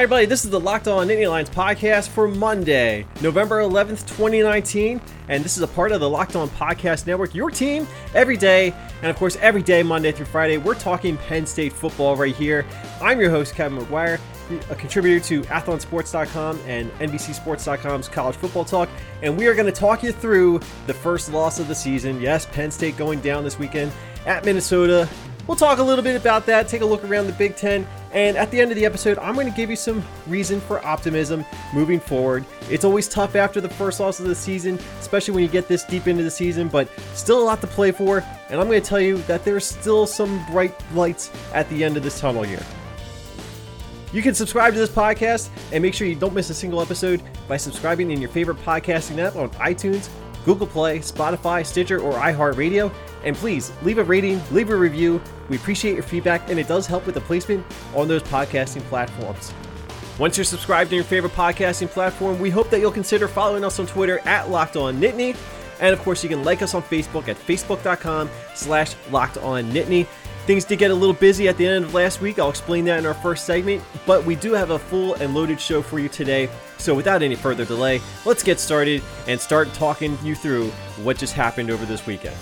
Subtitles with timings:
[0.00, 0.24] Hi, everybody.
[0.24, 4.98] This is the Locked On Nittany Lions podcast for Monday, November 11th, 2019.
[5.28, 8.72] And this is a part of the Locked On Podcast Network, your team every day.
[9.02, 12.64] And of course, every day, Monday through Friday, we're talking Penn State football right here.
[13.02, 14.18] I'm your host, Kevin McGuire,
[14.70, 18.88] a contributor to athlonsports.com and NBCSports.com's college football talk.
[19.22, 22.22] And we are going to talk you through the first loss of the season.
[22.22, 23.92] Yes, Penn State going down this weekend
[24.24, 25.06] at Minnesota.
[25.46, 28.36] We'll talk a little bit about that, take a look around the Big Ten, and
[28.36, 31.44] at the end of the episode, I'm going to give you some reason for optimism
[31.74, 32.44] moving forward.
[32.68, 35.84] It's always tough after the first loss of the season, especially when you get this
[35.84, 38.86] deep into the season, but still a lot to play for, and I'm going to
[38.86, 42.62] tell you that there's still some bright lights at the end of this tunnel here.
[44.12, 47.22] You can subscribe to this podcast and make sure you don't miss a single episode
[47.46, 50.08] by subscribing in your favorite podcasting app on iTunes,
[50.44, 52.92] Google Play, Spotify, Stitcher, or iHeartRadio.
[53.24, 55.20] And please leave a rating, leave a review.
[55.48, 59.52] We appreciate your feedback, and it does help with the placement on those podcasting platforms.
[60.18, 63.78] Once you're subscribed to your favorite podcasting platform, we hope that you'll consider following us
[63.78, 65.36] on Twitter at Locked On Nittany.
[65.80, 70.06] And of course, you can like us on Facebook at facebook.com slash locked on Nittany.
[70.46, 72.38] Things did get a little busy at the end of last week.
[72.38, 75.60] I'll explain that in our first segment, but we do have a full and loaded
[75.60, 76.48] show for you today.
[76.78, 80.68] So without any further delay, let's get started and start talking you through
[81.02, 82.36] what just happened over this weekend.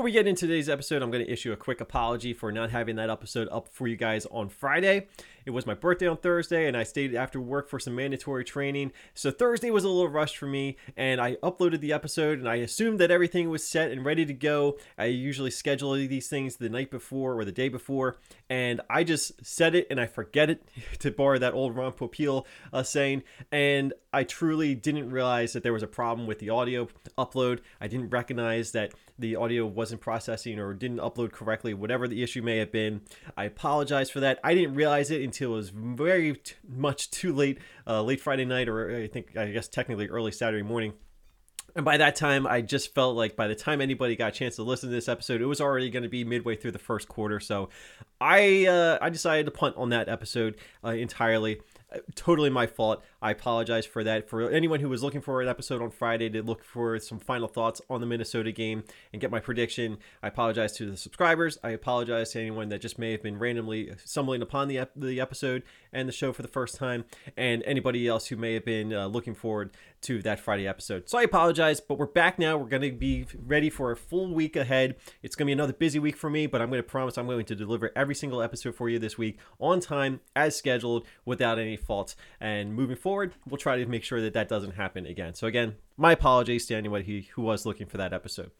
[0.00, 2.70] Before we get into today's episode, I'm going to issue a quick apology for not
[2.70, 5.08] having that episode up for you guys on Friday.
[5.44, 8.92] It was my birthday on Thursday, and I stayed after work for some mandatory training.
[9.12, 12.56] So Thursday was a little rushed for me, and I uploaded the episode, and I
[12.56, 14.78] assumed that everything was set and ready to go.
[14.96, 18.16] I usually schedule these things the night before or the day before,
[18.48, 20.66] and I just said it and I forget it,
[21.00, 23.22] to borrow that old Ron Popeil uh, saying.
[23.52, 27.60] And I truly didn't realize that there was a problem with the audio upload.
[27.80, 32.42] I didn't recognize that the audio wasn't processing or didn't upload correctly, whatever the issue
[32.42, 33.02] may have been.
[33.36, 34.40] I apologize for that.
[34.42, 38.44] I didn't realize it until it was very t- much too late, uh, late Friday
[38.44, 40.94] night, or I think, I guess technically early Saturday morning.
[41.76, 44.56] And by that time, I just felt like by the time anybody got a chance
[44.56, 47.06] to listen to this episode, it was already going to be midway through the first
[47.06, 47.38] quarter.
[47.38, 47.68] So
[48.20, 51.60] I uh, I decided to punt on that episode uh, entirely
[52.14, 53.04] totally my fault.
[53.22, 54.28] I apologize for that.
[54.28, 57.48] For anyone who was looking for an episode on Friday to look for some final
[57.48, 61.58] thoughts on the Minnesota game and get my prediction, I apologize to the subscribers.
[61.62, 65.62] I apologize to anyone that just may have been randomly stumbling upon the the episode
[65.92, 67.04] and the show for the first time,
[67.36, 69.70] and anybody else who may have been uh, looking forward
[70.02, 71.08] to that Friday episode.
[71.10, 72.56] So I apologize, but we're back now.
[72.56, 74.96] We're going to be ready for a full week ahead.
[75.22, 77.26] It's going to be another busy week for me, but I'm going to promise I'm
[77.26, 81.58] going to deliver every single episode for you this week on time, as scheduled, without
[81.58, 82.16] any faults.
[82.40, 83.09] And moving forward,
[83.46, 85.34] we'll try to make sure that that doesn't happen again.
[85.34, 88.50] So again, my apologies to anyone who, who was looking for that episode.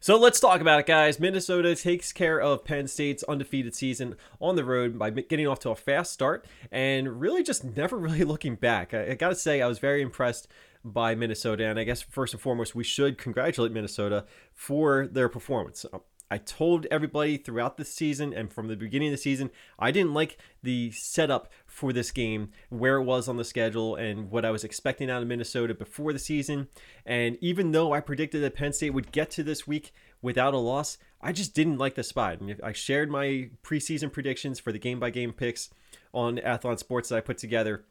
[0.00, 1.18] So let's talk about it, guys.
[1.18, 5.70] Minnesota takes care of Penn State's undefeated season on the road by getting off to
[5.70, 8.92] a fast start and really just never really looking back.
[8.92, 10.48] I, I got to say, I was very impressed
[10.84, 11.66] by Minnesota.
[11.66, 15.84] And I guess first and foremost, we should congratulate Minnesota for their performance.
[16.30, 20.14] I told everybody throughout the season and from the beginning of the season, I didn't
[20.14, 24.50] like the setup for this game, where it was on the schedule, and what I
[24.50, 26.68] was expecting out of Minnesota before the season.
[27.04, 30.58] And even though I predicted that Penn State would get to this week without a
[30.58, 32.38] loss, I just didn't like the spot.
[32.62, 35.70] I shared my preseason predictions for the game by game picks
[36.12, 37.84] on Athlon Sports that I put together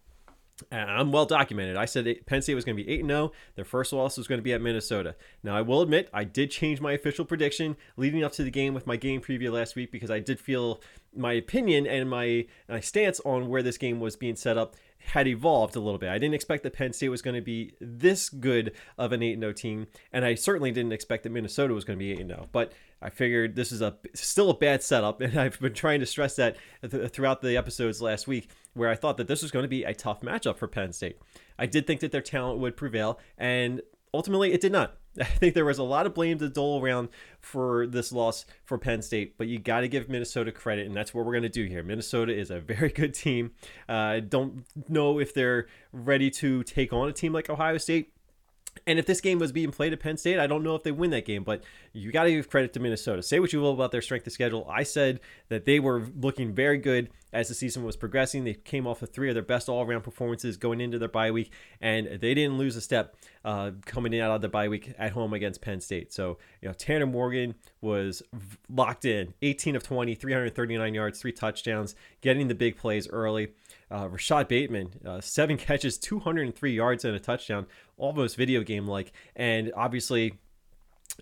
[0.71, 1.75] and I'm well documented.
[1.75, 3.31] I said Penn State was going to be 8 0.
[3.55, 5.15] Their first loss was going to be at Minnesota.
[5.43, 8.73] Now, I will admit, I did change my official prediction leading up to the game
[8.73, 10.81] with my game preview last week because I did feel
[11.15, 15.27] my opinion and my, my stance on where this game was being set up had
[15.27, 16.09] evolved a little bit.
[16.09, 19.39] I didn't expect that Penn State was going to be this good of an 8
[19.39, 22.49] 0 team, and I certainly didn't expect that Minnesota was going to be 8 0.
[22.51, 26.05] But I figured this is a still a bad setup, and I've been trying to
[26.05, 26.57] stress that
[26.89, 29.83] th- throughout the episodes last week, where I thought that this was going to be
[29.83, 31.17] a tough matchup for Penn State.
[31.57, 33.81] I did think that their talent would prevail, and
[34.13, 34.97] ultimately it did not.
[35.19, 38.77] I think there was a lot of blame to dole around for this loss for
[38.77, 41.49] Penn State, but you got to give Minnesota credit, and that's what we're going to
[41.49, 41.83] do here.
[41.83, 43.51] Minnesota is a very good team.
[43.87, 48.11] I uh, don't know if they're ready to take on a team like Ohio State.
[48.87, 50.91] And if this game was being played at Penn State, I don't know if they
[50.91, 51.63] win that game, but
[51.93, 53.23] you got to give credit to Minnesota.
[53.23, 54.67] Say what you will about their strength of schedule.
[54.69, 58.43] I said that they were looking very good as the season was progressing.
[58.43, 61.31] They came off of three of their best all around performances going into their bye
[61.31, 61.51] week,
[61.81, 65.11] and they didn't lose a step uh, coming in out of the bye week at
[65.11, 66.13] home against Penn State.
[66.13, 68.23] So, you know, Tanner Morgan was
[68.69, 73.49] locked in 18 of 20, 339 yards, three touchdowns, getting the big plays early.
[73.91, 77.67] Uh, Rashod Bateman, uh, seven catches, 203 yards and a touchdown,
[77.97, 79.11] almost video game like.
[79.35, 80.39] And obviously,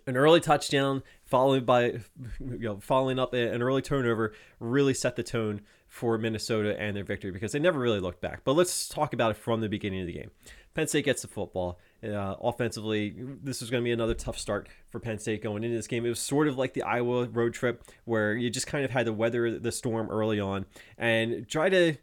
[0.07, 1.83] an early touchdown followed by,
[2.39, 7.03] you know, following up an early turnover really set the tone for Minnesota and their
[7.03, 8.41] victory because they never really looked back.
[8.43, 10.31] But let's talk about it from the beginning of the game.
[10.73, 11.79] Penn State gets the football.
[12.03, 13.13] Uh, offensively,
[13.43, 16.03] this is going to be another tough start for Penn State going into this game.
[16.03, 19.05] It was sort of like the Iowa road trip where you just kind of had
[19.05, 20.65] to weather the storm early on
[20.97, 21.95] and try to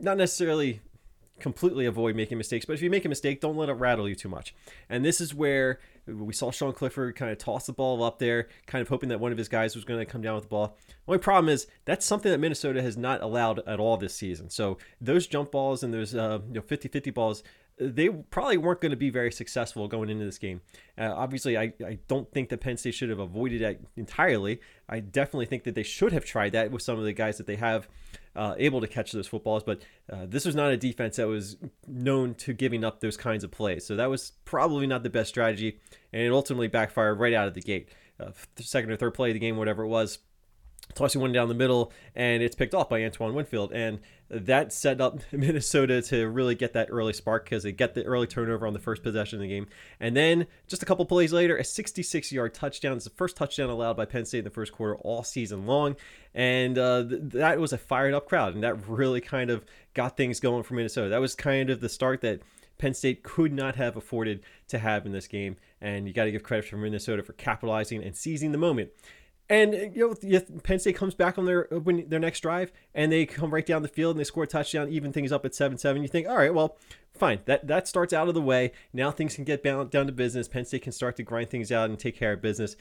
[0.00, 0.80] not necessarily
[1.40, 4.14] completely avoid making mistakes, but if you make a mistake, don't let it rattle you
[4.14, 4.54] too much.
[4.88, 8.48] And this is where we saw Sean Clifford kind of toss the ball up there,
[8.66, 10.48] kind of hoping that one of his guys was going to come down with the
[10.48, 10.76] ball.
[11.08, 14.48] Only problem is that's something that Minnesota has not allowed at all this season.
[14.50, 17.42] So those jump balls and those uh, you know 50-50 balls,
[17.78, 20.60] they probably weren't going to be very successful going into this game.
[20.96, 24.60] Uh, obviously, I, I don't think that Penn State should have avoided that entirely.
[24.88, 27.46] I definitely think that they should have tried that with some of the guys that
[27.46, 27.88] they have
[28.36, 29.64] uh, able to catch those footballs.
[29.64, 29.82] But
[30.12, 31.56] uh, this was not a defense that was
[31.88, 33.84] known to giving up those kinds of plays.
[33.84, 35.80] So that was probably not the best strategy,
[36.12, 37.88] and it ultimately backfired right out of the gate.
[38.20, 38.30] Uh,
[38.60, 40.20] second or third play of the game, whatever it was,
[40.94, 43.72] tossing one down the middle, and it's picked off by Antoine Winfield.
[43.72, 44.00] And
[44.30, 48.26] that set up Minnesota to really get that early spark because they get the early
[48.26, 49.66] turnover on the first possession of the game.
[50.00, 52.96] And then just a couple plays later, a 66 yard touchdown.
[52.96, 55.96] It's the first touchdown allowed by Penn State in the first quarter all season long.
[56.34, 58.54] And uh, th- that was a fired up crowd.
[58.54, 59.64] And that really kind of
[59.94, 61.08] got things going for Minnesota.
[61.08, 62.40] That was kind of the start that.
[62.76, 66.32] Penn State could not have afforded to have in this game, and you got to
[66.32, 68.90] give credit to Minnesota for capitalizing and seizing the moment.
[69.48, 72.72] And uh, you know, Penn State comes back on their uh, when their next drive,
[72.94, 75.44] and they come right down the field and they score a touchdown, even things up
[75.44, 76.02] at seven seven.
[76.02, 76.78] You think, all right, well,
[77.12, 78.72] fine, that that starts out of the way.
[78.92, 80.48] Now things can get down down to business.
[80.48, 82.76] Penn State can start to grind things out and take care of business.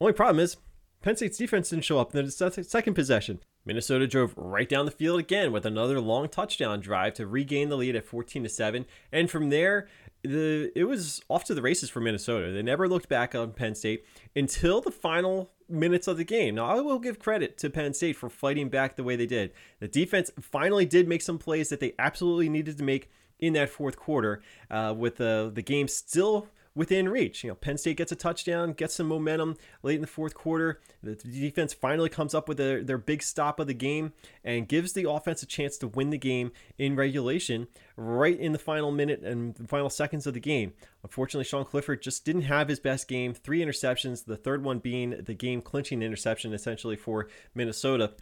[0.00, 0.56] Only problem is
[1.02, 3.40] Penn State's defense didn't show up in the second possession.
[3.64, 7.76] Minnesota drove right down the field again with another long touchdown drive to regain the
[7.76, 8.86] lead at 14 to 7.
[9.12, 9.88] And from there,
[10.22, 12.50] the it was off to the races for Minnesota.
[12.50, 14.04] They never looked back on Penn State
[14.34, 16.54] until the final minutes of the game.
[16.54, 19.52] Now, I will give credit to Penn State for fighting back the way they did.
[19.80, 23.70] The defense finally did make some plays that they absolutely needed to make in that
[23.70, 26.48] fourth quarter, uh, with the the game still
[26.78, 27.42] within reach.
[27.42, 30.80] You know, Penn State gets a touchdown, gets some momentum late in the fourth quarter.
[31.02, 34.12] The defense finally comes up with their, their big stop of the game
[34.44, 37.66] and gives the offense a chance to win the game in regulation
[37.96, 40.72] right in the final minute and final seconds of the game.
[41.02, 43.34] Unfortunately, Sean Clifford just didn't have his best game.
[43.34, 48.12] Three interceptions, the third one being the game clinching interception essentially for Minnesota.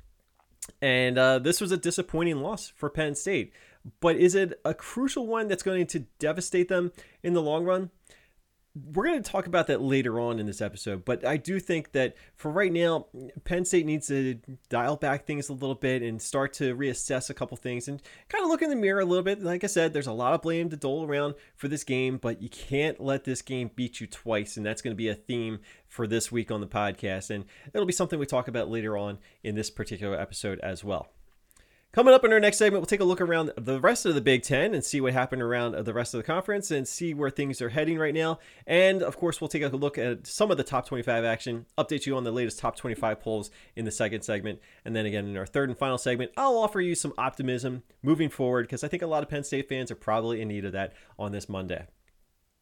[0.81, 3.53] And uh, this was a disappointing loss for Penn State.
[4.01, 6.93] But is it a crucial one that's going to devastate them
[7.23, 7.91] in the long run?
[8.93, 11.93] We're going to talk about that later on in this episode, but I do think
[11.93, 13.07] that for right now,
[13.45, 14.39] Penn State needs to
[14.69, 18.45] dial back things a little bit and start to reassess a couple things and kind
[18.45, 19.43] of look in the mirror a little bit.
[19.43, 22.43] Like I said, there's a lot of blame to dole around for this game, but
[22.43, 25.61] you can't let this game beat you twice, and that's going to be a theme
[25.89, 27.31] for this week on the podcast.
[27.31, 31.16] And it'll be something we talk about later on in this particular episode as well.
[31.97, 34.21] Coming up in our next segment, we'll take a look around the rest of the
[34.21, 37.31] Big Ten and see what happened around the rest of the conference and see where
[37.31, 38.39] things are heading right now.
[38.67, 42.05] And of course, we'll take a look at some of the top 25 action, update
[42.05, 44.61] you on the latest top 25 polls in the second segment.
[44.85, 48.29] And then again, in our third and final segment, I'll offer you some optimism moving
[48.29, 50.73] forward because I think a lot of Penn State fans are probably in need of
[50.73, 51.87] that on this Monday.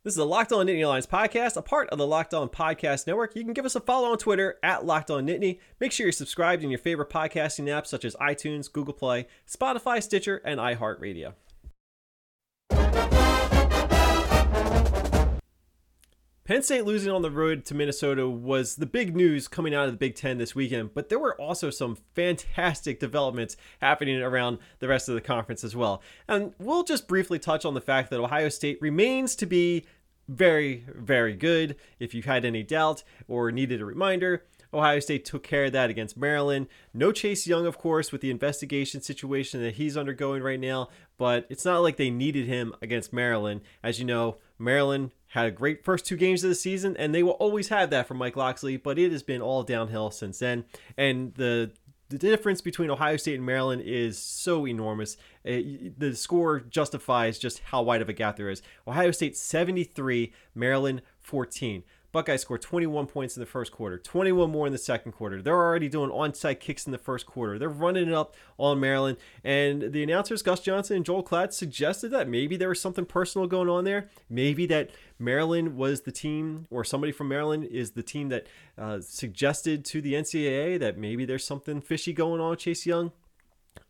[0.05, 3.07] This is the Locked On Nittany Lions podcast, a part of the Locked On Podcast
[3.07, 3.35] Network.
[3.35, 5.61] You can give us a follow on Twitter at Locked On Nittany.
[5.81, 10.03] Make sure you're subscribed in your favorite podcasting apps such as iTunes, Google Play, Spotify,
[10.03, 11.33] Stitcher, and iHeartRadio.
[16.45, 19.93] Penn State losing on the road to Minnesota was the big news coming out of
[19.93, 24.87] the Big Ten this weekend, but there were also some fantastic developments happening around the
[24.87, 26.03] rest of the conference as well.
[26.29, 29.87] And we'll just briefly touch on the fact that Ohio State remains to be
[30.29, 31.77] very, very good.
[31.99, 35.89] If you had any doubt or needed a reminder, Ohio State took care of that
[35.89, 36.67] against Maryland.
[36.93, 41.47] No Chase Young, of course, with the investigation situation that he's undergoing right now, but
[41.49, 43.63] it's not like they needed him against Maryland.
[43.83, 47.25] As you know, Maryland had a great first two games of the season, and they
[47.25, 50.65] will always have that from Mike Locksley, but it has been all downhill since then.
[50.97, 51.73] And the
[52.09, 55.17] the difference between Ohio State and Maryland is so enormous.
[55.43, 58.63] It, the score justifies just how wide of a gap there is.
[58.87, 61.83] Ohio State 73, Maryland 14.
[62.15, 65.43] Buckeyes score 21 points in the first quarter, 21 more in the second quarter.
[65.43, 67.59] They're already doing onside kicks in the first quarter.
[67.59, 69.19] They're running it up on Maryland.
[69.43, 73.49] And the announcers, Gus Johnson and Joel Klatt, suggested that maybe there was something personal
[73.49, 74.09] going on there.
[74.31, 78.47] Maybe that Maryland was the team, or somebody from Maryland is the team that
[78.79, 83.11] uh, suggested to the NCAA that maybe there's something fishy going on with Chase Young.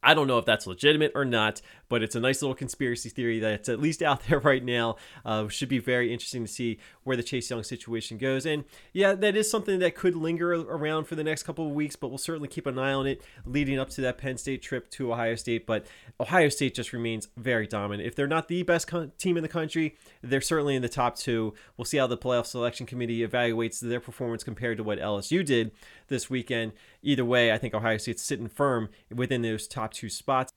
[0.05, 3.41] I don't know if that's legitimate or not, but it's a nice little conspiracy theory
[3.41, 4.97] that's at least out there right now.
[5.25, 8.47] Uh, should be very interesting to see where the Chase Young situation goes.
[8.47, 11.97] And yeah, that is something that could linger around for the next couple of weeks,
[11.97, 14.91] but we'll certainly keep an eye on it leading up to that Penn State trip
[14.91, 15.67] to Ohio State.
[15.67, 15.87] But
[16.21, 18.07] Ohio State just remains very dominant.
[18.07, 21.55] If they're not the best team in the country, they're certainly in the top two.
[21.77, 25.73] We'll see how the playoff selection committee evaluates their performance compared to what LSU did
[26.09, 26.73] this weekend.
[27.03, 30.53] Either way, I think Ohio State's sitting firm within those top two spots.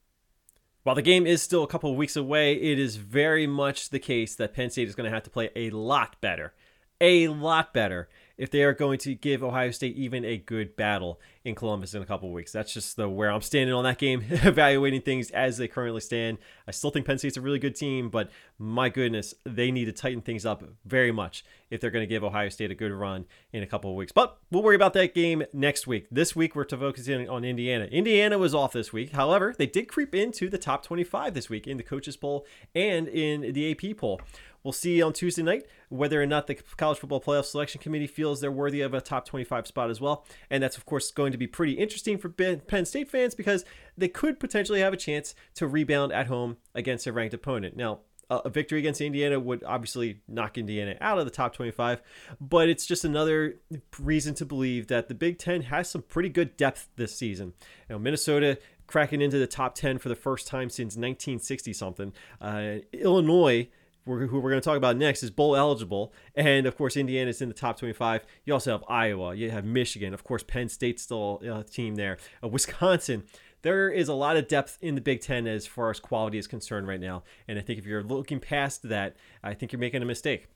[0.84, 4.36] While the game is still a couple weeks away, it is very much the case
[4.36, 6.54] that Penn State is going to have to play a lot better,
[7.02, 11.20] a lot better if they are going to give Ohio State even a good battle
[11.44, 12.52] in Columbus in a couple weeks.
[12.52, 16.38] That's just the where I'm standing on that game, evaluating things as they currently stand.
[16.68, 18.30] I still think Penn State's a really good team, but
[18.60, 22.24] my goodness, they need to tighten things up very much if they're going to give
[22.24, 24.12] Ohio State a good run in a couple of weeks.
[24.12, 26.08] But we'll worry about that game next week.
[26.12, 27.86] This week we're to focusing on Indiana.
[27.86, 29.12] Indiana was off this week.
[29.14, 33.08] However, they did creep into the top 25 this week in the coaches poll and
[33.08, 34.22] in the AP poll.
[34.68, 38.42] We'll see on Tuesday night whether or not the College Football Playoff Selection Committee feels
[38.42, 40.26] they're worthy of a top 25 spot as well.
[40.50, 43.64] And that's, of course, going to be pretty interesting for Penn State fans because
[43.98, 47.78] they could potentially have a chance to rebound at home against a ranked opponent.
[47.78, 52.02] Now, a victory against Indiana would obviously knock Indiana out of the top 25,
[52.42, 53.62] but it's just another
[53.98, 57.54] reason to believe that the Big Ten has some pretty good depth this season.
[57.88, 62.12] You know, Minnesota cracking into the top 10 for the first time since 1960 something.
[62.42, 63.70] Uh, Illinois
[64.08, 66.14] who we're going to talk about next, is bowl eligible.
[66.36, 68.26] And of course, Indiana is in the top 25.
[68.46, 69.36] You also have Iowa.
[69.36, 70.14] You have Michigan.
[70.14, 72.18] Of course, Penn State's still a team there.
[72.44, 73.24] Uh, Wisconsin.
[73.64, 76.48] There is a lot of depth in the Big Ten as far as quality is
[76.48, 77.24] concerned right now.
[77.48, 80.48] And I think if you're looking past that, I think you're making a mistake.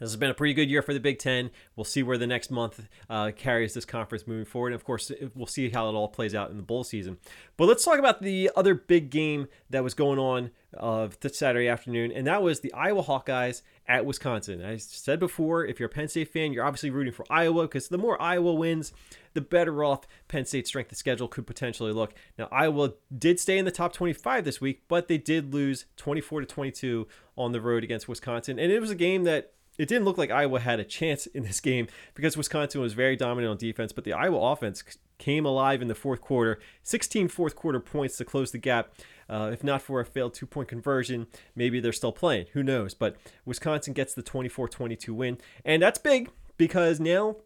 [0.00, 1.50] This has been a pretty good year for the Big Ten.
[1.76, 4.68] We'll see where the next month uh, carries this conference moving forward.
[4.68, 7.18] And of course, we'll see how it all plays out in the bowl season.
[7.56, 11.68] But let's talk about the other big game that was going on uh, this Saturday
[11.68, 14.64] afternoon, and that was the Iowa Hawkeyes at Wisconsin.
[14.64, 17.88] I said before, if you're a Penn State fan, you're obviously rooting for Iowa because
[17.88, 18.92] the more Iowa wins,
[19.34, 22.14] the better off Penn State's strength of schedule could potentially look.
[22.38, 26.40] Now, Iowa did stay in the top 25 this week, but they did lose 24
[26.40, 30.04] to 22 on the road against Wisconsin, and it was a game that it didn't
[30.04, 33.56] look like Iowa had a chance in this game because Wisconsin was very dominant on
[33.56, 34.84] defense, but the Iowa offense
[35.16, 36.60] came alive in the fourth quarter.
[36.82, 38.92] 16 fourth quarter points to close the gap.
[39.26, 42.46] Uh, if not for a failed two point conversion, maybe they're still playing.
[42.52, 42.92] Who knows?
[42.92, 45.38] But Wisconsin gets the 24 22 win.
[45.64, 47.36] And that's big because now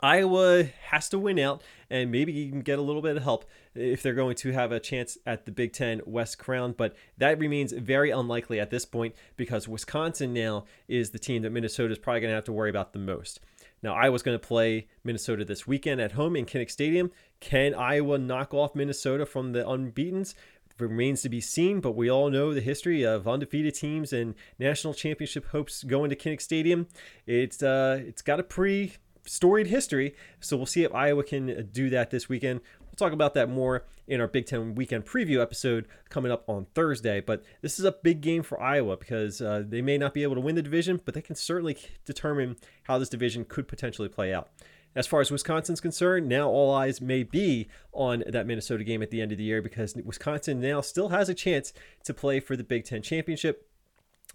[0.00, 3.46] Iowa has to win out, and maybe you can get a little bit of help
[3.78, 6.74] if they're going to have a chance at the Big Ten West crown.
[6.76, 11.50] But that remains very unlikely at this point because Wisconsin now is the team that
[11.50, 13.40] Minnesota is probably going to have to worry about the most.
[13.82, 17.12] Now, Iowa's going to play Minnesota this weekend at home in Kinnick Stadium.
[17.38, 20.34] Can Iowa knock off Minnesota from the unbeatens?
[20.80, 24.94] remains to be seen, but we all know the history of undefeated teams and national
[24.94, 26.86] championship hopes going to Kinnick Stadium.
[27.26, 28.92] It's uh, it's got a pretty
[29.28, 30.14] storied history.
[30.40, 32.60] So we'll see if Iowa can uh, do that this weekend.
[32.98, 37.20] Talk about that more in our Big Ten weekend preview episode coming up on Thursday.
[37.20, 40.34] But this is a big game for Iowa because uh, they may not be able
[40.34, 44.34] to win the division, but they can certainly determine how this division could potentially play
[44.34, 44.48] out.
[44.96, 49.12] As far as Wisconsin's concerned, now all eyes may be on that Minnesota game at
[49.12, 52.56] the end of the year because Wisconsin now still has a chance to play for
[52.56, 53.67] the Big Ten championship.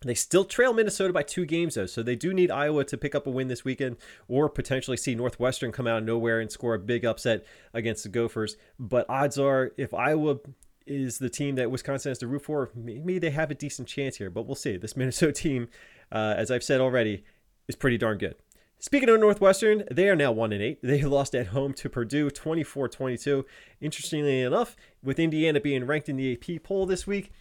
[0.07, 3.15] They still trail Minnesota by two games, though, so they do need Iowa to pick
[3.15, 6.73] up a win this weekend or potentially see Northwestern come out of nowhere and score
[6.73, 8.57] a big upset against the Gophers.
[8.79, 10.37] But odds are, if Iowa
[10.85, 14.17] is the team that Wisconsin has to root for, maybe they have a decent chance
[14.17, 14.77] here, but we'll see.
[14.77, 15.69] This Minnesota team,
[16.11, 17.23] uh, as I've said already,
[17.67, 18.35] is pretty darn good.
[18.79, 20.79] Speaking of Northwestern, they are now 1 and 8.
[20.83, 23.45] They lost at home to Purdue 24-22.
[23.79, 27.31] Interestingly enough, with Indiana being ranked in the AP poll this week,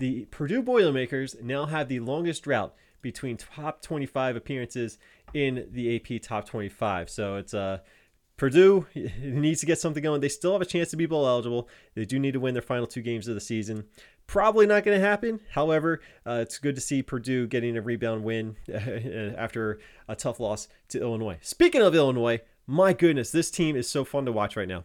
[0.00, 4.98] the Purdue Boilermakers now have the longest drought between top 25 appearances
[5.32, 7.08] in the AP top 25.
[7.08, 7.78] So it's uh
[8.36, 8.86] Purdue
[9.20, 10.22] needs to get something going.
[10.22, 11.68] They still have a chance to be bowl eligible.
[11.94, 13.84] They do need to win their final two games of the season.
[14.26, 15.40] Probably not going to happen.
[15.50, 18.56] However, uh, it's good to see Purdue getting a rebound win
[19.36, 21.38] after a tough loss to Illinois.
[21.42, 24.84] Speaking of Illinois, my goodness, this team is so fun to watch right now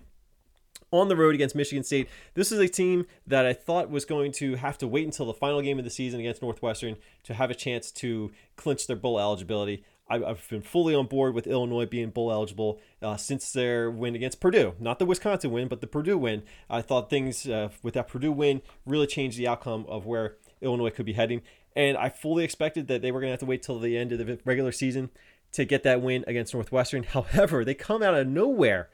[1.00, 2.10] on the road against Michigan State.
[2.34, 5.34] This is a team that I thought was going to have to wait until the
[5.34, 9.20] final game of the season against Northwestern to have a chance to clinch their bowl
[9.20, 9.84] eligibility.
[10.08, 14.40] I've been fully on board with Illinois being bowl eligible uh, since their win against
[14.40, 14.75] Purdue.
[14.80, 16.44] Not the Wisconsin win, but the Purdue win.
[16.70, 20.92] I thought things uh, with that Purdue win really changed the outcome of where Illinois
[20.92, 21.42] could be heading.
[21.75, 24.12] And I fully expected that they were going to have to wait till the end
[24.12, 25.10] of the regular season
[25.54, 27.04] to get that win against Northwestern.
[27.16, 28.90] However, they come out of nowhere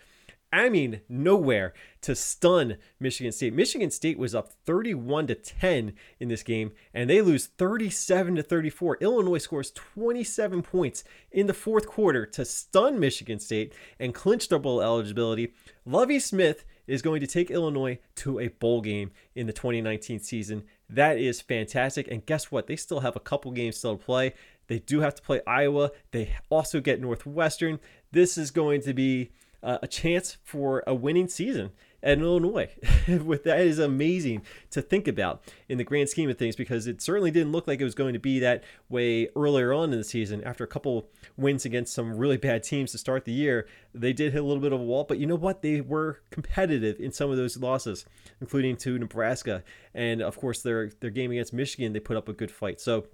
[0.53, 3.53] I mean, nowhere to stun Michigan State.
[3.53, 8.43] Michigan State was up 31 to 10 in this game, and they lose 37 to
[8.43, 8.98] 34.
[9.00, 14.60] Illinois scores 27 points in the fourth quarter to stun Michigan State and clinch their
[14.60, 15.53] bowl eligibility.
[15.86, 20.63] Lovie Smith is going to take Illinois to a bowl game in the 2019 season.
[20.89, 22.10] That is fantastic.
[22.10, 22.67] And guess what?
[22.67, 24.34] They still have a couple games still to play.
[24.67, 25.91] They do have to play Iowa.
[26.12, 27.79] They also get Northwestern.
[28.12, 29.31] This is going to be
[29.63, 31.72] uh, a chance for a winning season
[32.03, 32.70] at Illinois.
[33.08, 34.41] With that is amazing
[34.72, 37.80] to think about in the grand scheme of things because it certainly didn't look like
[37.80, 40.44] it was going to be that way earlier on in the season.
[40.44, 44.34] After a couple wins against some really bad teams to start the year, they did
[44.34, 45.03] hit a little bit of a wall.
[45.03, 45.62] But you know what?
[45.62, 48.06] They were competitive in some of those losses,
[48.39, 49.63] including to Nebraska,
[49.94, 51.94] and of course their their game against Michigan.
[51.94, 52.82] They put up a good fight.
[52.82, 53.06] So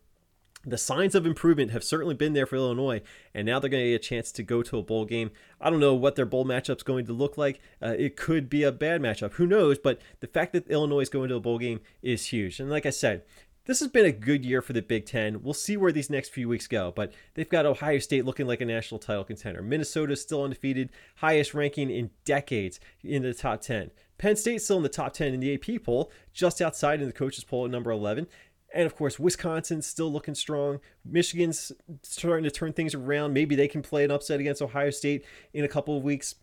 [0.65, 3.01] the signs of improvement have certainly been there for Illinois,
[3.33, 5.31] and now they're going to get a chance to go to a bowl game.
[5.61, 7.61] I don't know what their bowl matchup's going to look like.
[7.81, 9.33] Uh, it could be a bad matchup.
[9.33, 9.77] Who knows?
[9.77, 12.59] But the fact that Illinois is going to a bowl game is huge.
[12.59, 13.23] And like I said,
[13.67, 15.43] this has been a good year for the Big Ten.
[15.43, 18.61] We'll see where these next few weeks go, but they've got Ohio State looking like
[18.61, 19.61] a national title contender.
[19.61, 23.91] Minnesota is still undefeated, highest ranking in decades in the top 10.
[24.17, 27.13] Penn State still in the top 10 in the AP poll, just outside in the
[27.13, 28.27] coaches poll at number 11.
[28.73, 30.79] And of course, Wisconsin's still looking strong.
[31.05, 31.71] Michigan's
[32.03, 33.33] starting to turn things around.
[33.33, 36.35] Maybe they can play an upset against Ohio State in a couple of weeks.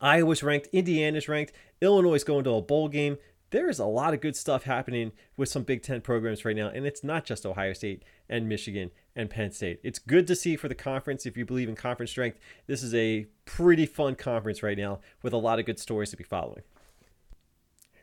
[0.00, 3.16] Iowa's ranked, Indiana's ranked, Illinois is going to a bowl game.
[3.50, 6.68] There is a lot of good stuff happening with some Big Ten programs right now,
[6.68, 9.80] and it's not just Ohio State and Michigan and Penn State.
[9.82, 12.38] It's good to see for the conference if you believe in conference strength.
[12.68, 16.16] This is a pretty fun conference right now with a lot of good stories to
[16.16, 16.62] be following.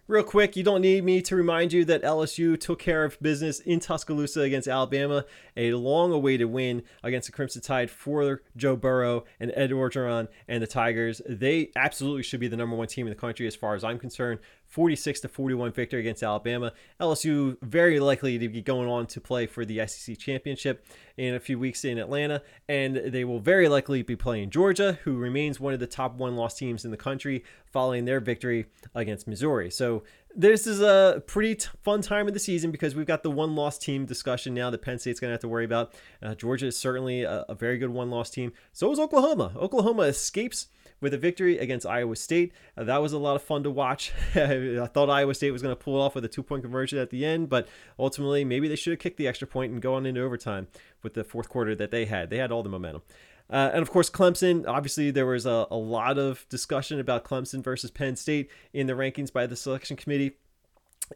[0.09, 3.59] Real quick, you don't need me to remind you that LSU took care of business
[3.59, 5.25] in Tuscaloosa against Alabama,
[5.57, 10.63] a long awaited win against the Crimson Tide for Joe Burrow and Ed Orgeron and
[10.63, 11.21] the Tigers.
[11.27, 13.99] They absolutely should be the number one team in the country as far as I'm
[13.99, 14.39] concerned.
[14.67, 16.73] 46 to 41 victory against Alabama.
[16.99, 21.39] LSU very likely to be going on to play for the SEC championship in a
[21.39, 25.73] few weeks in Atlanta, and they will very likely be playing Georgia, who remains one
[25.73, 29.71] of the top one loss teams in the country following their victory against Missouri.
[29.71, 30.03] So
[30.35, 33.55] this is a pretty t- fun time of the season because we've got the one
[33.55, 35.93] loss team discussion now that Penn State's going to have to worry about.
[36.21, 38.53] Uh, Georgia is certainly a, a very good one loss team.
[38.71, 39.53] So is Oklahoma.
[39.55, 40.67] Oklahoma escapes
[40.99, 42.51] with a victory against Iowa State.
[42.77, 44.13] Uh, that was a lot of fun to watch.
[44.35, 47.09] I thought Iowa State was going to pull off with a two point conversion at
[47.09, 47.67] the end, but
[47.99, 50.67] ultimately, maybe they should have kicked the extra point and gone into overtime
[51.03, 52.29] with the fourth quarter that they had.
[52.29, 53.01] They had all the momentum.
[53.49, 54.67] Uh, and of course, Clemson.
[54.67, 58.93] Obviously, there was a, a lot of discussion about Clemson versus Penn State in the
[58.93, 60.37] rankings by the selection committee.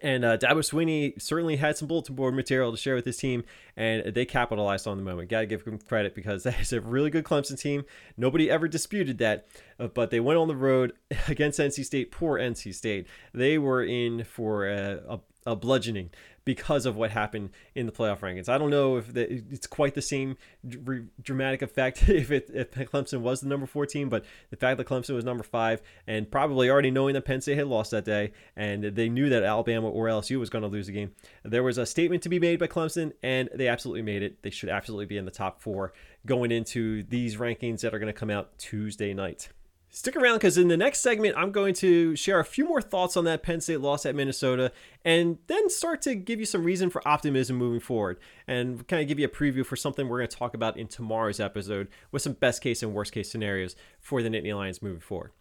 [0.02, 3.44] And uh, Dabo Swinney certainly had some bulletin board material to share with his team,
[3.76, 5.30] and they capitalized on the moment.
[5.30, 7.84] Got to give them credit because that is a really good Clemson team.
[8.16, 9.48] Nobody ever disputed that,
[9.80, 10.94] uh, but they went on the road
[11.28, 12.12] against NC State.
[12.12, 13.08] Poor NC State.
[13.34, 15.20] They were in for a, a,
[15.52, 16.12] a bludgeoning
[16.44, 18.50] because of what happened in the playoff rankings.
[18.50, 22.72] I don't know if the, it's quite the same dr- dramatic effect if, it, if
[22.72, 26.30] Clemson was the number four team, but the fact that Clemson was number five and
[26.30, 29.90] probably already knowing that Penn State had lost that day and they knew that Alabama
[29.90, 31.12] or LSU was going to lose the game,
[31.44, 34.42] there was a statement to be made by Clemson and they absolutely made it.
[34.42, 35.94] They should absolutely be in the top four
[36.26, 39.50] going into these rankings that are going to come out Tuesday night.
[39.94, 43.18] Stick around because in the next segment, I'm going to share a few more thoughts
[43.18, 44.72] on that Penn State loss at Minnesota
[45.04, 49.10] and then start to give you some reason for optimism moving forward and kind of
[49.10, 52.22] give you a preview for something we're going to talk about in tomorrow's episode with
[52.22, 55.32] some best case and worst case scenarios for the Nittany Lions moving forward.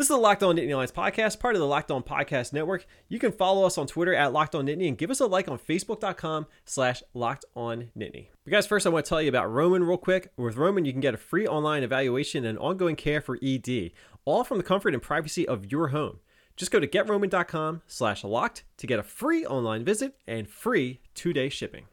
[0.00, 2.86] This is the Locked On Nittany Lions podcast, part of the Locked On Podcast Network.
[3.10, 5.46] You can follow us on Twitter at Locked On Nittany and give us a like
[5.46, 8.28] on Facebook.com slash Locked On Nittany.
[8.42, 10.32] But guys, first I want to tell you about Roman real quick.
[10.38, 13.90] With Roman, you can get a free online evaluation and ongoing care for ED,
[14.24, 16.20] all from the comfort and privacy of your home.
[16.56, 21.50] Just go to getroman.com slash locked to get a free online visit and free two-day
[21.50, 21.84] shipping.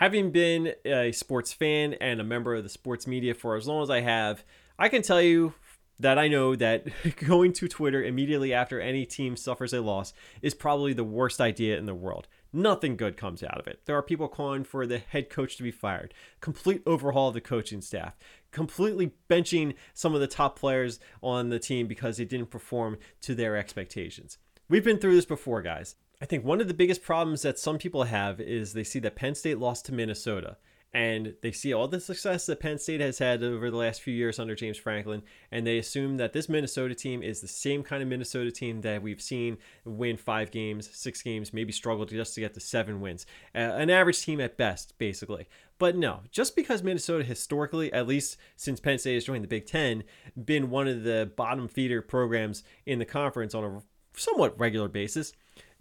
[0.00, 3.82] Having been a sports fan and a member of the sports media for as long
[3.82, 4.42] as I have,
[4.78, 5.52] I can tell you
[5.98, 6.86] that I know that
[7.26, 11.76] going to Twitter immediately after any team suffers a loss is probably the worst idea
[11.76, 12.28] in the world.
[12.50, 13.80] Nothing good comes out of it.
[13.84, 17.42] There are people calling for the head coach to be fired, complete overhaul of the
[17.42, 18.16] coaching staff,
[18.52, 23.34] completely benching some of the top players on the team because they didn't perform to
[23.34, 24.38] their expectations.
[24.70, 25.96] We've been through this before, guys.
[26.20, 29.16] I think one of the biggest problems that some people have is they see that
[29.16, 30.58] Penn State lost to Minnesota
[30.92, 34.12] and they see all the success that Penn State has had over the last few
[34.12, 38.02] years under James Franklin, and they assume that this Minnesota team is the same kind
[38.02, 42.40] of Minnesota team that we've seen win five games, six games, maybe struggle just to
[42.40, 43.24] get to seven wins.
[43.54, 45.46] Uh, an average team at best, basically.
[45.78, 49.66] But no, just because Minnesota historically, at least since Penn State has joined the Big
[49.66, 50.02] Ten,
[50.44, 53.82] been one of the bottom feeder programs in the conference on a
[54.18, 55.32] somewhat regular basis,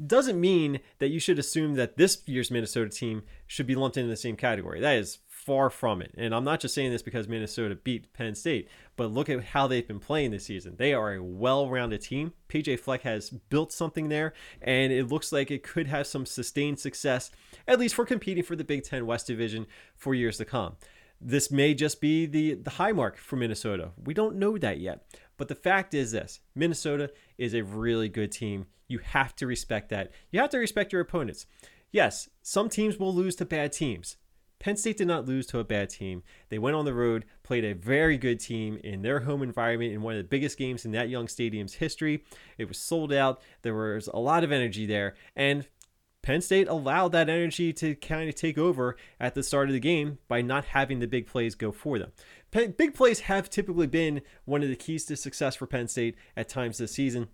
[0.06, 4.10] doesn't mean that you should assume that this year's Minnesota team should be lumped into
[4.10, 4.80] the same category.
[4.80, 6.14] That is far from it.
[6.18, 9.68] And I'm not just saying this because Minnesota beat Penn State, but look at how
[9.68, 10.76] they've been playing this season.
[10.78, 12.34] They are a well rounded team.
[12.50, 16.80] PJ Fleck has built something there, and it looks like it could have some sustained
[16.80, 17.32] success,
[17.68, 20.76] at least for competing for the Big Ten West Division for years to come.
[21.22, 23.92] This may just be the, the high mark for Minnesota.
[24.04, 25.04] We don't know that yet.
[25.38, 28.68] But the fact is this Minnesota is a really good team.
[28.90, 30.12] You have to respect that.
[30.32, 31.46] You have to respect your opponents.
[31.92, 34.18] Yes, some teams will lose to bad teams.
[34.60, 36.22] Penn State did not lose to a bad team.
[36.50, 40.02] They went on the road, played a very good team in their home environment in
[40.02, 42.26] one of the biggest games in that young stadium's history.
[42.58, 43.42] It was sold out.
[43.62, 45.16] There was a lot of energy there.
[45.34, 45.66] And
[46.22, 49.80] Penn State allowed that energy to kind of take over at the start of the
[49.80, 52.12] game by not having the big plays go for them.
[52.52, 56.50] Big plays have typically been one of the keys to success for Penn State at
[56.50, 57.30] times this season.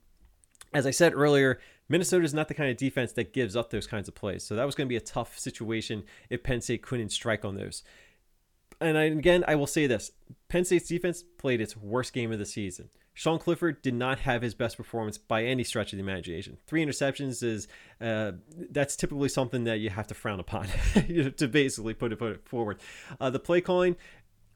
[0.73, 3.87] As I said earlier, Minnesota is not the kind of defense that gives up those
[3.87, 4.43] kinds of plays.
[4.43, 7.55] So that was going to be a tough situation if Penn State couldn't strike on
[7.55, 7.83] those.
[8.81, 10.11] And I, again, I will say this
[10.49, 12.89] Penn State's defense played its worst game of the season.
[13.13, 16.57] Sean Clifford did not have his best performance by any stretch of the imagination.
[16.67, 17.69] Three interceptions is
[18.01, 18.33] uh,
[18.71, 20.67] that's typically something that you have to frown upon
[21.37, 22.81] to basically put it, put it forward.
[23.19, 23.95] Uh, the play calling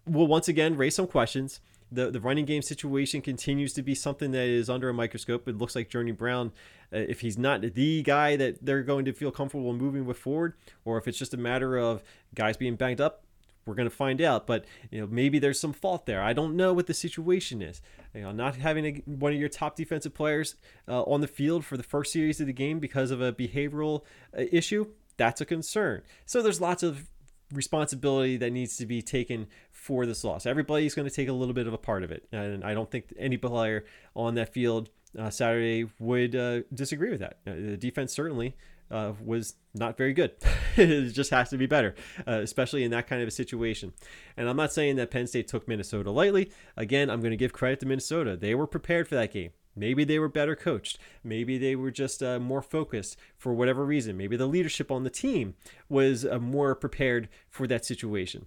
[0.06, 1.62] will once again raise some questions.
[1.92, 5.48] The, the running game situation continues to be something that is under a microscope.
[5.48, 6.52] It looks like Journey Brown,
[6.94, 10.54] uh, if he's not the guy that they're going to feel comfortable moving with forward,
[10.86, 12.04] or if it's just a matter of
[12.36, 13.24] guys being banged up,
[13.66, 14.48] we're going to find out.
[14.48, 16.22] But you know, maybe there's some fault there.
[16.22, 17.82] I don't know what the situation is.
[18.14, 20.56] You know, not having a, one of your top defensive players
[20.88, 24.04] uh, on the field for the first series of the game because of a behavioral
[24.38, 26.02] uh, issue, that's a concern.
[26.26, 27.08] So there's lots of
[27.54, 29.48] responsibility that needs to be taken
[29.80, 30.46] for this loss.
[30.46, 32.92] Everybody's going to take a little bit of a part of it, and I don't
[32.92, 37.38] think any player on that field uh, Saturday would uh, disagree with that.
[37.48, 38.56] Uh, the defense certainly
[38.92, 40.34] uh, was not very good.
[40.76, 41.96] it just has to be better,
[42.28, 43.94] uh, especially in that kind of a situation.
[44.36, 46.52] And I'm not saying that Penn State took Minnesota lightly.
[46.76, 48.36] Again, I'm going to give credit to Minnesota.
[48.36, 49.52] They were prepared for that game.
[49.76, 50.98] Maybe they were better coached.
[51.24, 54.18] Maybe they were just uh, more focused for whatever reason.
[54.18, 55.56] Maybe the leadership on the team
[55.88, 58.46] was uh, more prepared for that situation.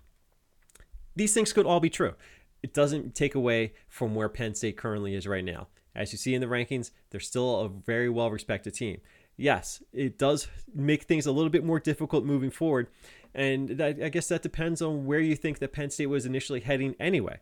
[1.17, 2.15] These things could all be true.
[2.63, 5.69] It doesn't take away from where Penn State currently is right now.
[5.95, 9.01] As you see in the rankings, they're still a very well respected team.
[9.37, 12.89] Yes, it does make things a little bit more difficult moving forward.
[13.35, 16.95] And I guess that depends on where you think that Penn State was initially heading
[17.01, 17.41] anyway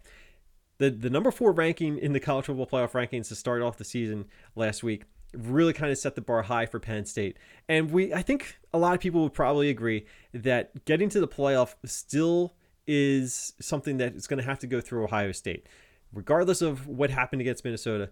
[0.81, 3.85] the the number four ranking in the college football playoff rankings to start off the
[3.85, 4.25] season
[4.57, 7.37] last week really kind of set the bar high for Penn State.
[7.69, 11.29] And we I think a lot of people would probably agree that getting to the
[11.29, 12.55] playoff still
[12.93, 15.67] is something that is going to have to go through Ohio State.
[16.13, 18.11] Regardless of what happened against Minnesota,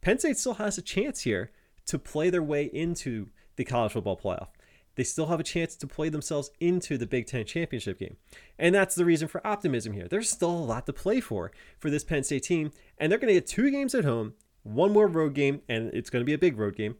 [0.00, 1.52] Penn State still has a chance here
[1.86, 4.48] to play their way into the college football playoff
[4.96, 8.16] they still have a chance to play themselves into the Big Ten championship game.
[8.58, 10.08] And that's the reason for optimism here.
[10.08, 13.32] There's still a lot to play for for this Penn State team, and they're going
[13.32, 16.32] to get two games at home, one more road game, and it's going to be
[16.32, 16.96] a big road game.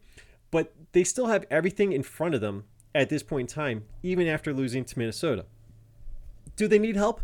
[0.51, 4.27] But they still have everything in front of them at this point in time, even
[4.27, 5.47] after losing to Minnesota.
[6.57, 7.21] Do they need help?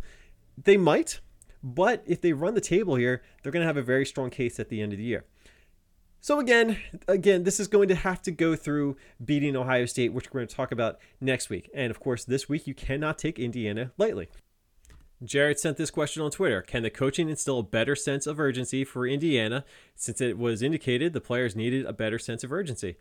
[0.63, 1.21] They might,
[1.63, 4.61] but if they run the table here, they're going to have a very strong case
[4.61, 5.25] at the end of the year.
[6.21, 10.33] So again, again, this is going to have to go through beating Ohio State, which
[10.33, 11.69] we're going to talk about next week.
[11.75, 14.29] And of course, this week you cannot take Indiana lightly.
[15.25, 16.63] Jared sent this question on Twitter.
[16.63, 19.65] Can the coaching instill a better sense of urgency for Indiana
[19.95, 22.97] since it was indicated the players needed a better sense of urgency?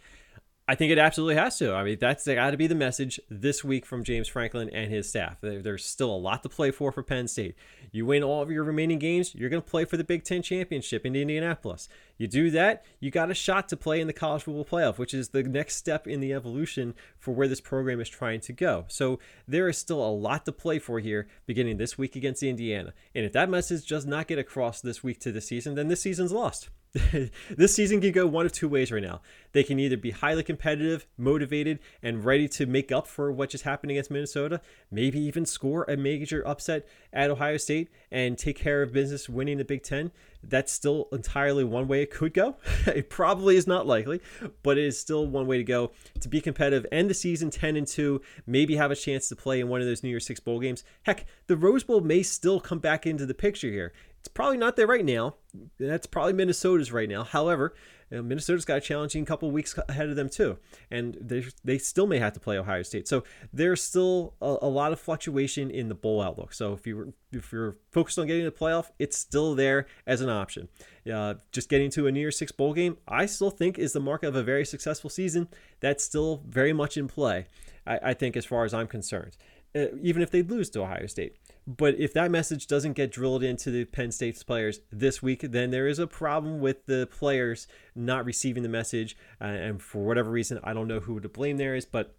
[0.72, 1.74] I think it absolutely has to.
[1.74, 5.10] I mean, that's got to be the message this week from James Franklin and his
[5.10, 5.36] staff.
[5.42, 7.56] There's still a lot to play for for Penn State.
[7.92, 10.42] You win all of your remaining games, you're going to play for the Big Ten
[10.42, 11.90] championship in Indianapolis.
[12.18, 15.14] You do that, you got a shot to play in the college football playoff, which
[15.14, 18.86] is the next step in the evolution for where this program is trying to go.
[18.88, 22.94] So there is still a lot to play for here, beginning this week against Indiana.
[23.14, 26.00] And if that message does not get across this week to the season, then this
[26.00, 26.70] season's lost.
[27.50, 29.22] this season can go one of two ways right now.
[29.54, 33.64] They can either be highly competitive, motivated, and ready to make up for what just
[33.64, 38.82] happened against Minnesota, maybe even score a major upset at Ohio State and take care
[38.82, 40.12] of business winning the Big Ten.
[40.44, 42.56] That's still entirely one way it could go.
[42.88, 44.20] it probably is not likely,
[44.64, 47.78] but it is still one way to go to be competitive, end the season 10
[47.78, 50.40] and 2, maybe have a chance to play in one of those New Year's Six
[50.40, 50.84] bowl games.
[51.04, 53.94] Heck, the Rose Bowl may still come back into the picture here.
[54.22, 55.36] It's probably not there right now.
[55.80, 57.24] That's probably Minnesota's right now.
[57.24, 57.74] However,
[58.12, 60.60] Minnesota's got a challenging couple weeks ahead of them too,
[60.92, 63.08] and they they still may have to play Ohio State.
[63.08, 66.54] So there's still a, a, lot of fluctuation in the bowl outlook.
[66.54, 70.30] So if you if you're focused on getting the playoff, it's still there as an
[70.30, 70.68] option.
[71.12, 74.00] Uh, just getting to a New Year's Six bowl game, I still think is the
[74.00, 75.48] mark of a very successful season.
[75.80, 77.48] That's still very much in play.
[77.88, 79.38] I, I think, as far as I'm concerned,
[79.76, 81.38] uh, even if they lose to Ohio State.
[81.68, 85.70] But if that message doesn't get drilled into the Penn State's players this week, then
[85.70, 89.16] there is a problem with the players not receiving the message.
[89.40, 92.16] Uh, and for whatever reason, I don't know who to blame there is, but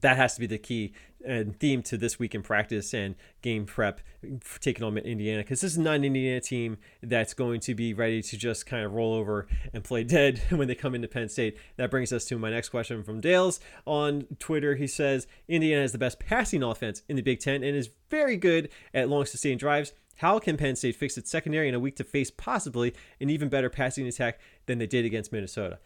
[0.00, 0.92] that has to be the key
[1.24, 4.00] and theme to this week in practice and game prep
[4.60, 8.22] taking on Indiana because this is not an Indiana team that's going to be ready
[8.22, 11.58] to just kind of roll over and play dead when they come into Penn State.
[11.76, 14.76] That brings us to my next question from Dales on Twitter.
[14.76, 18.36] He says Indiana is the best passing offense in the Big Ten and is very
[18.36, 19.92] good at long sustained drives.
[20.16, 23.48] How can Penn State fix its secondary in a week to face possibly an even
[23.48, 25.78] better passing attack than they did against Minnesota?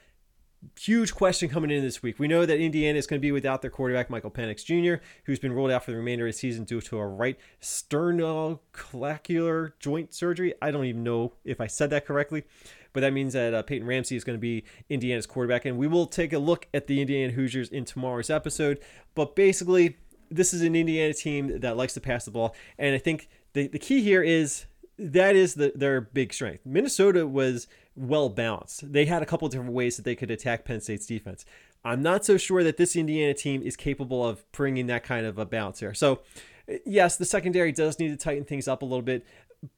[0.79, 2.19] Huge question coming in this week.
[2.19, 5.39] We know that Indiana is going to be without their quarterback, Michael Penix Jr., who's
[5.39, 10.15] been ruled out for the remainder of the season due to a right sternoclavicular joint
[10.15, 10.55] surgery.
[10.61, 12.45] I don't even know if I said that correctly,
[12.93, 15.65] but that means that uh, Peyton Ramsey is going to be Indiana's quarterback.
[15.65, 18.81] And we will take a look at the Indiana Hoosiers in tomorrow's episode.
[19.15, 19.99] But basically,
[20.31, 22.55] this is an Indiana team that likes to pass the ball.
[22.79, 24.67] And I think the, the key here is
[24.99, 26.65] that is the, their big strength.
[26.65, 28.93] Minnesota was well balanced.
[28.93, 31.45] They had a couple different ways that they could attack Penn State's defense.
[31.85, 35.39] I'm not so sure that this Indiana team is capable of bringing that kind of
[35.39, 35.95] a balance here.
[35.95, 36.21] So,
[36.87, 39.27] yes, the secondary does need to tighten things up a little bit,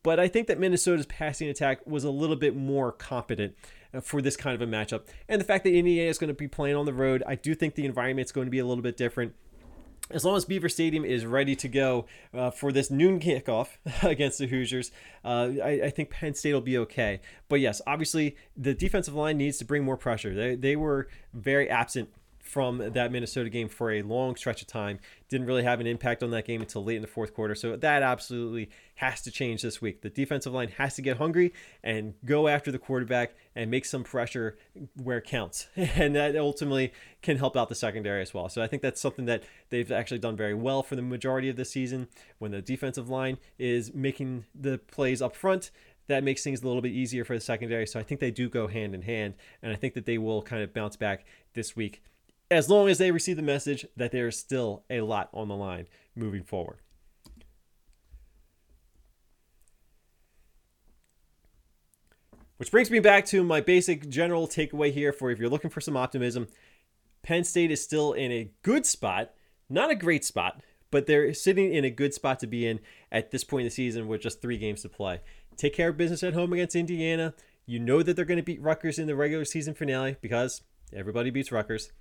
[0.02, 3.56] but I think that Minnesota's passing attack was a little bit more competent
[3.92, 5.02] uh, for this kind of a matchup.
[5.28, 7.54] And the fact that Indiana is going to be playing on the road, I do
[7.54, 9.34] think the environment is going to be a little bit different
[10.10, 13.68] as long as Beaver Stadium is ready to go uh, for this noon kickoff
[14.02, 14.90] against the Hoosiers,
[15.24, 17.20] uh, I, I, think Penn State will be okay.
[17.48, 20.34] But yes, obviously the defensive line needs to bring more pressure.
[20.34, 22.10] They, they were very absent
[22.46, 24.98] from that Minnesota game for a long stretch of time.
[25.28, 27.54] Didn't really have an impact on that game until late in the fourth quarter.
[27.54, 30.02] So that absolutely has to change this week.
[30.02, 34.04] The defensive line has to get hungry and go after the quarterback and make some
[34.04, 34.56] pressure
[35.02, 35.66] where it counts.
[35.96, 38.48] And that ultimately can help out the secondary as well.
[38.48, 41.56] So I think that's something that they've actually done very well for the majority of
[41.56, 42.08] the season.
[42.38, 45.70] When the defensive line is making the plays up front,
[46.08, 47.86] that makes things a little bit easier for the secondary.
[47.86, 49.34] So I think they do go hand in hand.
[49.62, 52.02] And I think that they will kind of bounce back this week
[52.50, 55.56] as long as they receive the message that there is still a lot on the
[55.56, 56.78] line moving forward.
[62.58, 65.82] Which brings me back to my basic general takeaway here for if you're looking for
[65.82, 66.48] some optimism,
[67.22, 69.32] Penn State is still in a good spot,
[69.68, 72.80] not a great spot, but they're sitting in a good spot to be in
[73.12, 75.20] at this point in the season with just three games to play.
[75.56, 77.34] Take care of business at home against Indiana.
[77.66, 80.62] You know that they're going to beat Rutgers in the regular season finale because
[80.94, 81.92] everybody beats Rutgers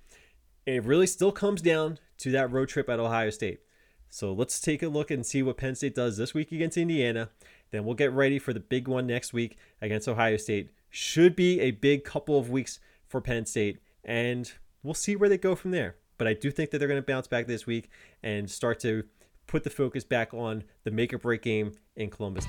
[0.66, 3.60] it really still comes down to that road trip at Ohio State.
[4.08, 7.30] So let's take a look and see what Penn State does this week against Indiana.
[7.70, 10.70] Then we'll get ready for the big one next week against Ohio State.
[10.90, 14.50] Should be a big couple of weeks for Penn State, and
[14.82, 15.96] we'll see where they go from there.
[16.18, 17.90] But I do think that they're going to bounce back this week
[18.22, 19.04] and start to
[19.46, 22.46] put the focus back on the make or break game in Columbus.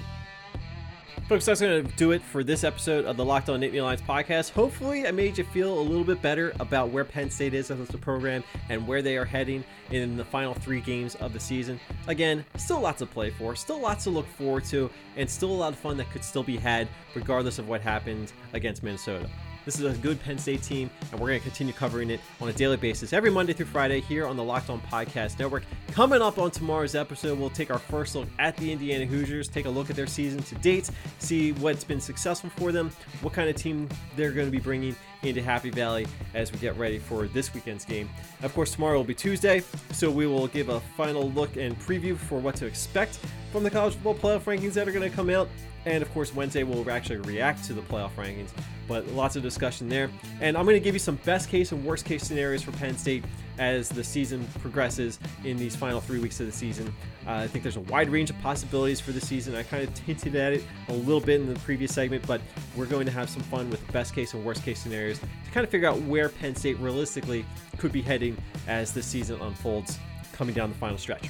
[1.25, 4.01] Folks, that's going to do it for this episode of the Locked On Nittany Lions
[4.01, 4.51] podcast.
[4.51, 7.93] Hopefully, I made you feel a little bit better about where Penn State is as
[7.93, 11.81] a program and where they are heading in the final three games of the season.
[12.07, 15.51] Again, still lots to play for, still lots to look forward to, and still a
[15.51, 19.29] lot of fun that could still be had regardless of what happens against Minnesota.
[19.67, 22.47] This is a good Penn State team, and we're going to continue covering it on
[22.47, 25.63] a daily basis every Monday through Friday here on the Locked On Podcast Network.
[25.91, 29.65] Coming up on tomorrow's episode, we'll take our first look at the Indiana Hoosiers, take
[29.65, 33.49] a look at their season to date, see what's been successful for them, what kind
[33.49, 37.27] of team they're going to be bringing into Happy Valley as we get ready for
[37.27, 38.09] this weekend's game.
[38.43, 42.15] Of course, tomorrow will be Tuesday, so we will give a final look and preview
[42.15, 43.19] for what to expect
[43.51, 45.49] from the college football playoff rankings that are going to come out.
[45.85, 48.49] And of course, Wednesday we'll actually react to the playoff rankings,
[48.87, 50.09] but lots of discussion there.
[50.41, 52.97] And I'm going to give you some best case and worst case scenarios for Penn
[52.97, 53.23] State
[53.57, 56.93] as the season progresses in these final three weeks of the season.
[57.25, 59.55] Uh, I think there's a wide range of possibilities for the season.
[59.55, 62.41] I kind of hinted at it a little bit in the previous segment, but
[62.75, 65.63] we're going to have some fun with best case and worst case scenarios to kind
[65.63, 67.45] of figure out where Penn State realistically
[67.77, 69.97] could be heading as the season unfolds
[70.33, 71.29] coming down the final stretch.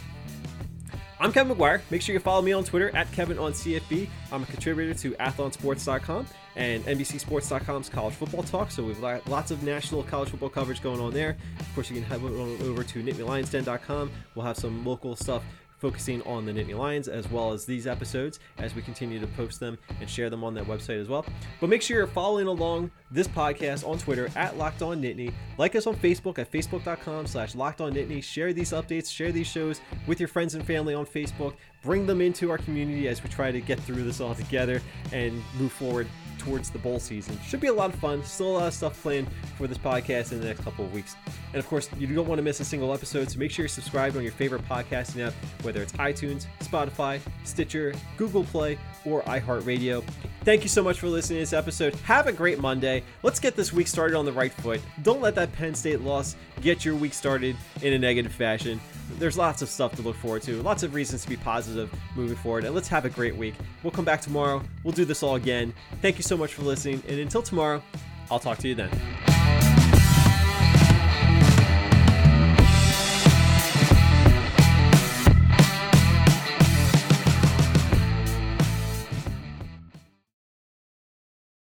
[1.19, 1.81] I'm Kevin McGuire.
[1.89, 4.07] Make sure you follow me on Twitter at Kevin on CFB.
[4.31, 8.71] I'm a contributor to athlonsports.com and NBCSports.com's college football talk.
[8.71, 11.37] So we've got lots of national college football coverage going on there.
[11.59, 14.11] Of course, you can head over to NittanyLionsDen.com.
[14.35, 15.43] We'll have some local stuff
[15.77, 19.59] focusing on the Nittany Lions as well as these episodes as we continue to post
[19.59, 21.25] them and share them on that website as well.
[21.59, 25.31] But make sure you're following along this podcast on Twitter at Locked On Nittany.
[25.57, 28.23] Like us on Facebook at facebook.com slash Locked On Nittany.
[28.23, 31.53] Share these updates, share these shows with your friends and family on Facebook.
[31.83, 34.81] Bring them into our community as we try to get through this all together
[35.13, 36.07] and move forward
[36.37, 37.37] towards the bowl season.
[37.45, 38.23] Should be a lot of fun.
[38.23, 41.15] Still a lot of stuff planned for this podcast in the next couple of weeks.
[41.53, 43.69] And of course, you don't want to miss a single episode, so make sure you're
[43.69, 50.03] subscribed on your favorite podcasting app, whether it's iTunes, Spotify, Stitcher, Google Play, or iHeartRadio.
[50.47, 51.93] Thank you so much for listening to this episode.
[52.05, 53.03] Have a great Monday.
[53.21, 54.79] Let's get this week started on the right foot.
[55.01, 58.79] Don't let that Penn State loss get your week started in a negative fashion.
[59.19, 62.37] There's lots of stuff to look forward to, lots of reasons to be positive moving
[62.37, 63.55] forward, and let's have a great week.
[63.83, 64.63] We'll come back tomorrow.
[64.85, 65.73] We'll do this all again.
[66.01, 67.83] Thank you so much for listening, and until tomorrow,
[68.31, 69.36] I'll talk to you then.